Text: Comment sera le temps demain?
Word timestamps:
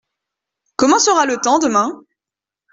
Comment 0.77 0.97
sera 0.97 1.27
le 1.27 1.37
temps 1.37 1.59
demain? 1.59 2.03